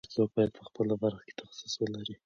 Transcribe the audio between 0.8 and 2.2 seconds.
برخه کې تخصص ولري.